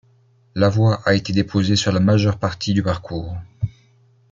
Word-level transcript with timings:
La 0.55 0.67
voie 0.67 0.99
a 1.07 1.13
été 1.13 1.31
déposée 1.31 1.75
sur 1.75 1.91
la 1.91 1.99
majeure 1.99 2.39
partie 2.39 2.73
du 2.73 2.81
parcours. 2.81 3.35